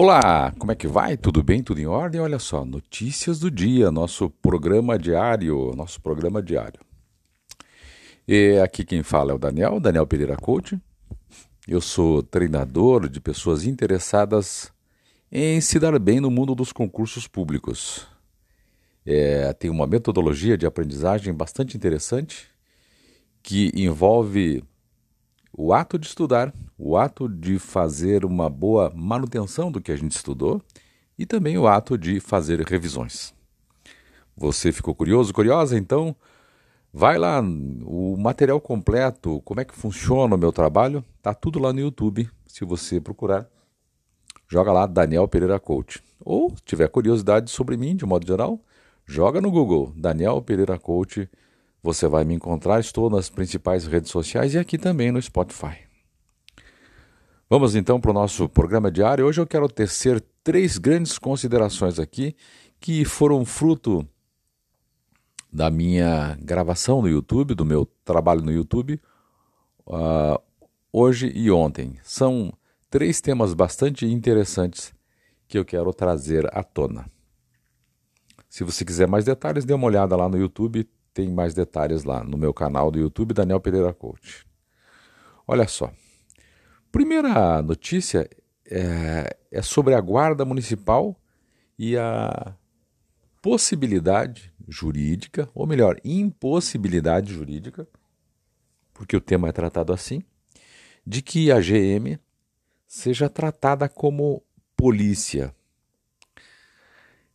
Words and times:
Olá, 0.00 0.54
como 0.56 0.70
é 0.70 0.76
que 0.76 0.86
vai? 0.86 1.16
Tudo 1.16 1.42
bem? 1.42 1.60
Tudo 1.60 1.80
em 1.80 1.86
ordem? 1.86 2.20
Olha 2.20 2.38
só, 2.38 2.64
notícias 2.64 3.40
do 3.40 3.50
dia, 3.50 3.90
nosso 3.90 4.30
programa 4.30 4.96
diário, 4.96 5.72
nosso 5.74 6.00
programa 6.00 6.40
diário. 6.40 6.78
E 8.28 8.60
aqui 8.62 8.84
quem 8.84 9.02
fala 9.02 9.32
é 9.32 9.34
o 9.34 9.38
Daniel, 9.38 9.80
Daniel 9.80 10.06
Pereira 10.06 10.36
Coach. 10.36 10.80
Eu 11.66 11.80
sou 11.80 12.22
treinador 12.22 13.08
de 13.08 13.20
pessoas 13.20 13.66
interessadas 13.66 14.72
em 15.32 15.60
se 15.60 15.80
dar 15.80 15.98
bem 15.98 16.20
no 16.20 16.30
mundo 16.30 16.54
dos 16.54 16.72
concursos 16.72 17.26
públicos. 17.26 18.06
É, 19.04 19.52
tem 19.52 19.68
uma 19.68 19.84
metodologia 19.84 20.56
de 20.56 20.64
aprendizagem 20.64 21.34
bastante 21.34 21.76
interessante 21.76 22.48
que 23.42 23.72
envolve 23.74 24.62
o 25.60 25.72
ato 25.72 25.98
de 25.98 26.06
estudar, 26.06 26.54
o 26.78 26.96
ato 26.96 27.28
de 27.28 27.58
fazer 27.58 28.24
uma 28.24 28.48
boa 28.48 28.92
manutenção 28.94 29.72
do 29.72 29.80
que 29.80 29.90
a 29.90 29.96
gente 29.96 30.12
estudou 30.12 30.62
e 31.18 31.26
também 31.26 31.58
o 31.58 31.66
ato 31.66 31.98
de 31.98 32.20
fazer 32.20 32.60
revisões. 32.60 33.34
Você 34.36 34.70
ficou 34.70 34.94
curioso, 34.94 35.34
curiosa? 35.34 35.76
Então, 35.76 36.14
vai 36.92 37.18
lá, 37.18 37.40
o 37.40 38.16
material 38.16 38.60
completo, 38.60 39.42
como 39.44 39.60
é 39.60 39.64
que 39.64 39.74
funciona 39.74 40.36
o 40.36 40.38
meu 40.38 40.52
trabalho, 40.52 41.04
tá 41.20 41.34
tudo 41.34 41.58
lá 41.58 41.72
no 41.72 41.80
YouTube. 41.80 42.30
Se 42.46 42.64
você 42.64 43.00
procurar, 43.00 43.44
joga 44.46 44.70
lá 44.70 44.86
Daniel 44.86 45.26
Pereira 45.26 45.58
Coach. 45.58 46.00
Ou 46.20 46.54
tiver 46.64 46.86
curiosidade 46.88 47.50
sobre 47.50 47.76
mim, 47.76 47.96
de 47.96 48.06
modo 48.06 48.24
geral, 48.24 48.60
joga 49.04 49.40
no 49.40 49.50
Google 49.50 49.92
Daniel 49.96 50.40
Pereira 50.40 50.78
Coach 50.78 51.28
você 51.82 52.08
vai 52.08 52.24
me 52.24 52.34
encontrar, 52.34 52.80
estou 52.80 53.08
nas 53.08 53.30
principais 53.30 53.86
redes 53.86 54.10
sociais 54.10 54.54
e 54.54 54.58
aqui 54.58 54.76
também 54.76 55.12
no 55.12 55.20
Spotify. 55.20 55.78
Vamos 57.48 57.74
então 57.74 58.00
para 58.00 58.10
o 58.10 58.14
nosso 58.14 58.48
programa 58.48 58.90
diário. 58.90 59.24
Hoje 59.24 59.40
eu 59.40 59.46
quero 59.46 59.68
tecer 59.68 60.22
três 60.44 60.76
grandes 60.76 61.18
considerações 61.18 61.98
aqui 61.98 62.36
que 62.78 63.04
foram 63.04 63.44
fruto 63.44 64.06
da 65.50 65.70
minha 65.70 66.36
gravação 66.42 67.00
no 67.00 67.08
YouTube, 67.08 67.54
do 67.54 67.64
meu 67.64 67.86
trabalho 68.04 68.42
no 68.42 68.52
YouTube, 68.52 69.00
uh, 69.86 70.38
hoje 70.92 71.32
e 71.34 71.50
ontem. 71.50 71.98
São 72.02 72.52
três 72.90 73.20
temas 73.20 73.54
bastante 73.54 74.04
interessantes 74.04 74.92
que 75.46 75.58
eu 75.58 75.64
quero 75.64 75.92
trazer 75.94 76.46
à 76.54 76.62
tona. 76.62 77.10
Se 78.48 78.62
você 78.62 78.84
quiser 78.84 79.08
mais 79.08 79.24
detalhes, 79.24 79.64
dê 79.64 79.72
uma 79.72 79.86
olhada 79.86 80.16
lá 80.16 80.28
no 80.28 80.36
YouTube, 80.36 80.86
tem 81.18 81.28
mais 81.28 81.52
detalhes 81.52 82.04
lá 82.04 82.22
no 82.22 82.38
meu 82.38 82.54
canal 82.54 82.92
do 82.92 82.98
YouTube, 83.00 83.34
Daniel 83.34 83.58
Pereira 83.58 83.92
Coach. 83.92 84.46
Olha 85.48 85.66
só. 85.66 85.92
Primeira 86.92 87.60
notícia 87.60 88.30
é, 88.64 89.36
é 89.50 89.60
sobre 89.60 89.94
a 89.94 90.00
Guarda 90.00 90.44
Municipal 90.44 91.20
e 91.76 91.96
a 91.96 92.54
possibilidade 93.42 94.54
jurídica, 94.68 95.50
ou 95.52 95.66
melhor, 95.66 96.00
impossibilidade 96.04 97.32
jurídica, 97.34 97.88
porque 98.94 99.16
o 99.16 99.20
tema 99.20 99.48
é 99.48 99.52
tratado 99.52 99.92
assim, 99.92 100.22
de 101.04 101.20
que 101.20 101.50
a 101.50 101.58
GM 101.58 102.16
seja 102.86 103.28
tratada 103.28 103.88
como 103.88 104.40
polícia 104.76 105.52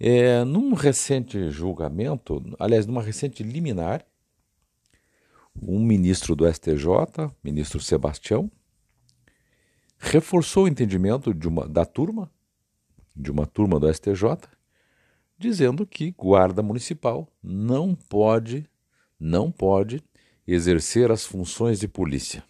é, 0.00 0.42
num 0.44 0.72
recente 0.72 1.50
julgamento, 1.50 2.42
aliás, 2.58 2.86
numa 2.86 3.02
recente 3.02 3.42
liminar, 3.42 4.02
um 5.60 5.78
ministro 5.78 6.34
do 6.34 6.50
STJ, 6.50 7.30
ministro 7.44 7.78
Sebastião, 7.80 8.50
reforçou 9.98 10.64
o 10.64 10.68
entendimento 10.68 11.34
uma, 11.48 11.68
da 11.68 11.84
turma, 11.84 12.32
de 13.14 13.30
uma 13.30 13.46
turma 13.46 13.78
do 13.78 13.92
STJ, 13.92 14.48
dizendo 15.36 15.86
que 15.86 16.12
guarda 16.12 16.62
municipal 16.62 17.28
não 17.42 17.94
pode, 17.94 18.66
não 19.18 19.52
pode 19.52 20.02
exercer 20.46 21.10
as 21.10 21.26
funções 21.26 21.78
de 21.78 21.86
polícia. 21.86 22.42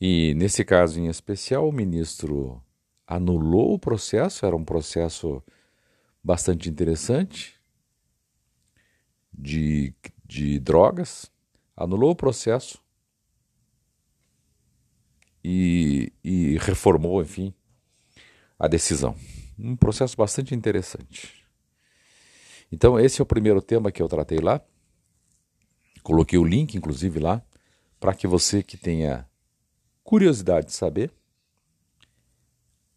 E 0.00 0.32
nesse 0.34 0.64
caso 0.64 0.98
em 0.98 1.08
especial, 1.08 1.68
o 1.68 1.72
ministro 1.72 2.62
anulou 3.06 3.74
o 3.74 3.78
processo, 3.78 4.44
era 4.44 4.56
um 4.56 4.64
processo 4.64 5.42
bastante 6.22 6.68
interessante 6.68 7.54
de, 9.32 9.94
de 10.24 10.58
drogas, 10.58 11.30
anulou 11.76 12.10
o 12.10 12.16
processo 12.16 12.82
e, 15.44 16.12
e 16.24 16.58
reformou, 16.58 17.22
enfim, 17.22 17.54
a 18.58 18.66
decisão. 18.66 19.14
Um 19.58 19.76
processo 19.76 20.16
bastante 20.16 20.54
interessante. 20.54 21.46
Então, 22.72 22.98
esse 22.98 23.20
é 23.20 23.22
o 23.22 23.26
primeiro 23.26 23.62
tema 23.62 23.92
que 23.92 24.02
eu 24.02 24.08
tratei 24.08 24.38
lá. 24.38 24.60
Coloquei 26.02 26.38
o 26.38 26.44
link, 26.44 26.74
inclusive, 26.74 27.20
lá, 27.20 27.40
para 28.00 28.14
que 28.14 28.26
você 28.26 28.62
que 28.62 28.76
tenha 28.76 29.28
curiosidade 30.02 30.66
de 30.66 30.72
saber 30.72 31.12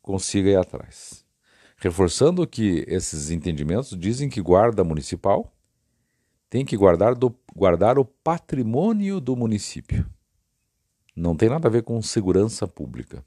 consiga 0.10 0.50
ir 0.50 0.56
atrás. 0.56 1.24
Reforçando 1.78 2.48
que 2.48 2.84
esses 2.88 3.30
entendimentos 3.30 3.96
dizem 3.96 4.28
que 4.28 4.42
guarda 4.42 4.84
municipal 4.84 5.54
tem 6.50 6.66
que 6.66 6.76
guardar, 6.76 7.14
do, 7.14 7.36
guardar 7.56 8.00
o 8.00 8.04
patrimônio 8.04 9.22
do 9.22 9.36
município. 9.36 10.10
Não 11.16 11.36
tem 11.36 11.48
nada 11.48 11.68
a 11.68 11.72
ver 11.72 11.84
com 11.84 12.02
segurança 12.02 12.68
pública. 12.68 13.24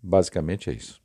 Basicamente 0.00 0.70
é 0.70 0.72
isso. 0.72 1.02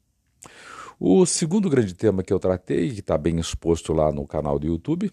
O 0.99 1.25
segundo 1.25 1.71
grande 1.71 1.95
tema 1.95 2.21
que 2.21 2.31
eu 2.31 2.39
tratei, 2.39 2.91
que 2.93 2.99
está 2.99 3.17
bem 3.17 3.39
exposto 3.39 3.93
lá 3.93 4.11
no 4.11 4.27
canal 4.27 4.59
do 4.59 4.67
YouTube, 4.67 5.11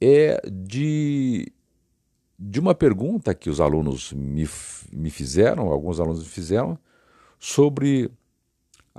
é 0.00 0.40
de, 0.50 1.52
de 2.36 2.58
uma 2.58 2.74
pergunta 2.74 3.32
que 3.32 3.48
os 3.48 3.60
alunos 3.60 4.12
me, 4.12 4.48
me 4.92 5.08
fizeram, 5.08 5.68
alguns 5.68 6.00
alunos 6.00 6.24
me 6.24 6.28
fizeram, 6.28 6.76
sobre 7.38 8.10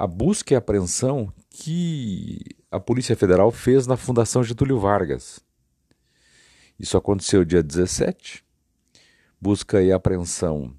a 0.01 0.07
busca 0.07 0.51
e 0.51 0.57
apreensão 0.57 1.31
que 1.47 2.39
a 2.71 2.79
Polícia 2.79 3.15
Federal 3.15 3.51
fez 3.51 3.85
na 3.85 3.95
Fundação 3.95 4.43
Getúlio 4.43 4.79
Vargas. 4.79 5.39
Isso 6.79 6.97
aconteceu 6.97 7.45
dia 7.45 7.61
17. 7.61 8.43
Busca 9.39 9.79
e 9.79 9.91
apreensão 9.91 10.73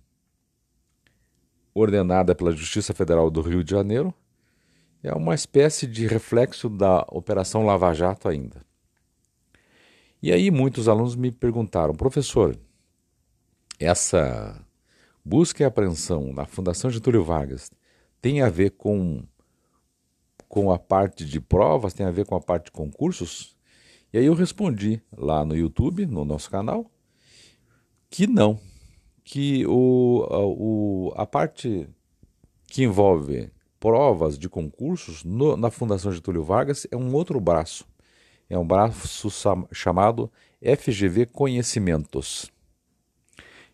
ordenada 1.72 2.34
pela 2.34 2.50
Justiça 2.50 2.92
Federal 2.92 3.30
do 3.30 3.40
Rio 3.42 3.62
de 3.62 3.70
Janeiro. 3.70 4.12
É 5.04 5.14
uma 5.14 5.36
espécie 5.36 5.86
de 5.86 6.04
reflexo 6.04 6.68
da 6.68 7.06
Operação 7.08 7.64
Lava 7.64 7.94
Jato 7.94 8.28
ainda. 8.28 8.60
E 10.20 10.32
aí 10.32 10.50
muitos 10.50 10.88
alunos 10.88 11.14
me 11.14 11.30
perguntaram, 11.30 11.94
professor, 11.94 12.58
essa 13.78 14.60
busca 15.24 15.62
e 15.62 15.66
apreensão 15.66 16.32
na 16.32 16.44
Fundação 16.44 16.90
Getúlio 16.90 17.22
Vargas 17.22 17.70
tem 18.22 18.40
a 18.40 18.48
ver 18.48 18.70
com, 18.70 19.24
com 20.48 20.70
a 20.70 20.78
parte 20.78 21.24
de 21.24 21.40
provas, 21.40 21.92
tem 21.92 22.06
a 22.06 22.10
ver 22.10 22.24
com 22.24 22.36
a 22.36 22.40
parte 22.40 22.66
de 22.66 22.70
concursos? 22.70 23.56
E 24.12 24.18
aí 24.18 24.26
eu 24.26 24.34
respondi 24.34 25.02
lá 25.14 25.44
no 25.44 25.56
YouTube, 25.56 26.06
no 26.06 26.24
nosso 26.24 26.48
canal, 26.48 26.88
que 28.08 28.28
não, 28.28 28.60
que 29.24 29.66
o, 29.66 30.26
a, 30.30 30.38
o, 30.38 31.12
a 31.16 31.26
parte 31.26 31.88
que 32.68 32.84
envolve 32.84 33.50
provas 33.80 34.38
de 34.38 34.48
concursos 34.48 35.24
no, 35.24 35.56
na 35.56 35.70
Fundação 35.70 36.12
Getúlio 36.12 36.44
Vargas 36.44 36.86
é 36.90 36.96
um 36.96 37.12
outro 37.12 37.40
braço. 37.40 37.84
É 38.48 38.56
um 38.56 38.66
braço 38.66 39.30
chamado 39.72 40.30
FGV 40.60 41.26
Conhecimentos. 41.26 42.52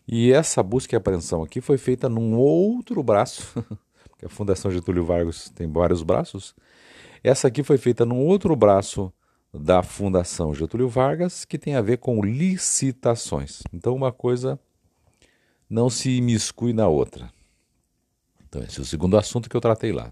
E 0.07 0.31
essa 0.31 0.63
busca 0.63 0.95
e 0.95 0.97
apreensão 0.97 1.43
aqui 1.43 1.61
foi 1.61 1.77
feita 1.77 2.09
num 2.09 2.35
outro 2.35 3.03
braço 3.03 3.63
que 4.19 4.25
a 4.25 4.29
Fundação 4.29 4.69
Getúlio 4.69 5.05
Vargas 5.05 5.49
tem 5.49 5.71
vários 5.71 6.03
braços. 6.03 6.53
Essa 7.23 7.47
aqui 7.47 7.63
foi 7.63 7.77
feita 7.77 8.05
num 8.05 8.17
outro 8.17 8.53
braço 8.53 9.11
da 9.53 9.81
Fundação 9.81 10.53
Getúlio 10.53 10.89
Vargas, 10.89 11.45
que 11.45 11.57
tem 11.57 11.75
a 11.75 11.81
ver 11.81 11.97
com 11.97 12.21
licitações. 12.21 13.61
Então, 13.73 13.95
uma 13.95 14.11
coisa 14.11 14.59
não 15.69 15.89
se 15.89 16.11
imiscui 16.11 16.73
na 16.73 16.87
outra. 16.87 17.31
Então, 18.47 18.61
esse 18.61 18.79
é 18.79 18.81
o 18.81 18.85
segundo 18.85 19.17
assunto 19.17 19.49
que 19.49 19.55
eu 19.55 19.61
tratei 19.61 19.93
lá. 19.93 20.11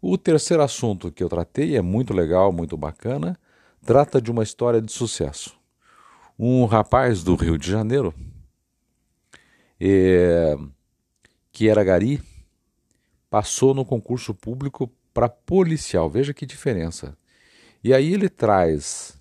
O 0.00 0.16
terceiro 0.16 0.62
assunto 0.62 1.10
que 1.10 1.22
eu 1.22 1.28
tratei 1.28 1.76
é 1.76 1.82
muito 1.82 2.14
legal, 2.14 2.52
muito 2.52 2.76
bacana. 2.76 3.36
Trata 3.84 4.22
de 4.22 4.30
uma 4.30 4.44
história 4.44 4.80
de 4.80 4.92
sucesso. 4.92 5.58
Um 6.38 6.64
rapaz 6.64 7.24
do 7.24 7.34
Rio 7.34 7.58
de 7.58 7.68
Janeiro, 7.70 8.14
é, 9.80 10.56
que 11.52 11.68
era 11.68 11.82
gari, 11.82 12.22
passou 13.30 13.72
no 13.72 13.84
concurso 13.84 14.34
público 14.34 14.92
para 15.14 15.28
policial. 15.28 16.10
Veja 16.10 16.34
que 16.34 16.44
diferença. 16.44 17.16
E 17.82 17.94
aí 17.94 18.12
ele 18.12 18.28
traz 18.28 19.18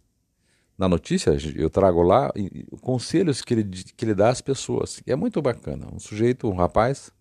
na 0.78 0.88
notícia, 0.88 1.36
eu 1.56 1.70
trago 1.70 2.02
lá 2.02 2.32
conselhos 2.80 3.42
que 3.42 3.54
ele, 3.54 3.64
que 3.66 4.06
ele 4.06 4.16
dá 4.16 4.30
às 4.30 4.40
pessoas. 4.40 5.02
E 5.06 5.12
é 5.12 5.16
muito 5.16 5.42
bacana. 5.42 5.88
Um 5.94 6.00
sujeito, 6.00 6.50
um 6.50 6.56
rapaz, 6.56 7.12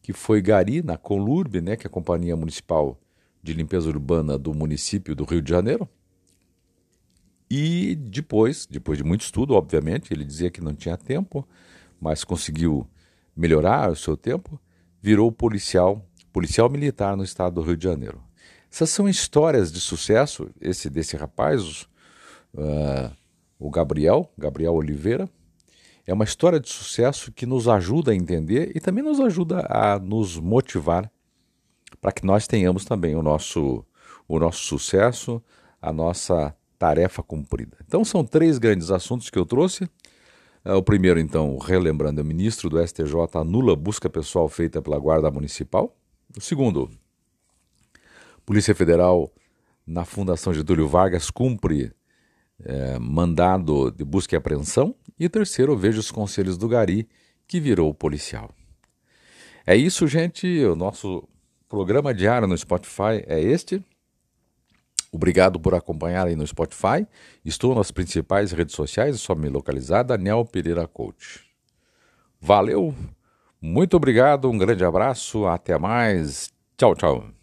que 0.00 0.14
foi 0.14 0.40
Gari, 0.40 0.82
na 0.82 0.96
Conlurb, 0.96 1.60
né, 1.60 1.76
que 1.76 1.86
é 1.86 1.88
a 1.88 1.90
Companhia 1.90 2.34
Municipal 2.34 2.98
de 3.42 3.52
Limpeza 3.52 3.88
Urbana 3.88 4.38
do 4.38 4.54
município 4.54 5.14
do 5.14 5.24
Rio 5.24 5.42
de 5.42 5.50
Janeiro. 5.50 5.86
E 7.50 7.94
depois, 7.96 8.64
depois 8.64 8.96
de 8.96 9.04
muito 9.04 9.20
estudo, 9.20 9.54
obviamente, 9.54 10.10
ele 10.10 10.24
dizia 10.24 10.50
que 10.50 10.62
não 10.62 10.74
tinha 10.74 10.96
tempo, 10.96 11.46
mas 12.00 12.24
conseguiu 12.24 12.88
melhorar 13.36 13.90
o 13.90 13.96
seu 13.96 14.16
tempo, 14.16 14.58
virou 15.02 15.30
policial, 15.32 16.04
policial 16.32 16.68
militar 16.68 17.16
no 17.16 17.24
estado 17.24 17.54
do 17.54 17.62
Rio 17.62 17.76
de 17.76 17.84
Janeiro. 17.84 18.22
Essas 18.70 18.90
são 18.90 19.08
histórias 19.08 19.72
de 19.72 19.80
sucesso, 19.80 20.48
esse 20.60 20.88
desse 20.88 21.16
rapaz, 21.16 21.82
uh, 22.54 23.10
o 23.58 23.70
Gabriel, 23.70 24.30
Gabriel 24.38 24.74
Oliveira. 24.74 25.28
É 26.06 26.14
uma 26.14 26.24
história 26.24 26.60
de 26.60 26.68
sucesso 26.68 27.32
que 27.32 27.46
nos 27.46 27.68
ajuda 27.68 28.12
a 28.12 28.14
entender 28.14 28.72
e 28.74 28.80
também 28.80 29.02
nos 29.02 29.20
ajuda 29.20 29.66
a 29.68 29.98
nos 29.98 30.38
motivar 30.38 31.10
para 32.00 32.12
que 32.12 32.24
nós 32.24 32.46
tenhamos 32.46 32.84
também 32.84 33.14
o 33.14 33.22
nosso, 33.22 33.84
o 34.26 34.38
nosso 34.38 34.64
sucesso, 34.64 35.42
a 35.80 35.92
nossa 35.92 36.54
tarefa 36.78 37.22
cumprida. 37.22 37.76
Então 37.86 38.04
são 38.04 38.24
três 38.24 38.56
grandes 38.58 38.90
assuntos 38.90 39.28
que 39.28 39.38
eu 39.38 39.44
trouxe. 39.44 39.88
É, 40.64 40.74
o 40.74 40.82
primeiro, 40.82 41.18
então, 41.18 41.56
relembrando, 41.58 42.20
o 42.20 42.24
ministro 42.24 42.68
do 42.68 42.86
STJ 42.86 43.14
anula 43.34 43.74
busca 43.74 44.10
pessoal 44.10 44.48
feita 44.48 44.82
pela 44.82 44.98
Guarda 44.98 45.30
Municipal. 45.30 45.96
O 46.36 46.40
segundo, 46.40 46.90
Polícia 48.44 48.74
Federal 48.74 49.32
na 49.86 50.04
Fundação 50.04 50.52
Getúlio 50.52 50.86
Vargas 50.86 51.30
cumpre 51.30 51.92
é, 52.62 52.98
mandado 52.98 53.90
de 53.90 54.04
busca 54.04 54.34
e 54.34 54.38
apreensão. 54.38 54.94
E 55.18 55.28
terceiro, 55.28 55.72
eu 55.72 55.76
vejo 55.76 55.98
os 55.98 56.10
conselhos 56.10 56.58
do 56.58 56.68
Gari, 56.68 57.08
que 57.46 57.58
virou 57.58 57.92
policial. 57.94 58.50
É 59.66 59.76
isso, 59.76 60.06
gente. 60.06 60.46
O 60.64 60.76
nosso 60.76 61.26
programa 61.68 62.12
diário 62.12 62.46
no 62.46 62.56
Spotify 62.56 63.24
é 63.26 63.40
este. 63.40 63.82
Obrigado 65.12 65.58
por 65.58 65.74
acompanhar 65.74 66.26
aí 66.26 66.36
no 66.36 66.46
Spotify. 66.46 67.06
Estou 67.44 67.74
nas 67.74 67.90
principais 67.90 68.52
redes 68.52 68.74
sociais, 68.74 69.16
é 69.16 69.18
só 69.18 69.34
me 69.34 69.48
localizar, 69.48 70.04
Daniel 70.04 70.44
Pereira 70.44 70.86
Coach. 70.86 71.40
Valeu, 72.40 72.94
muito 73.60 73.96
obrigado, 73.96 74.48
um 74.48 74.56
grande 74.56 74.84
abraço, 74.84 75.46
até 75.46 75.78
mais. 75.78 76.50
Tchau, 76.76 76.94
tchau. 76.94 77.39